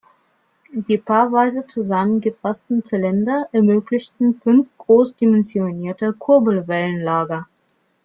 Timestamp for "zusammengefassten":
1.67-2.83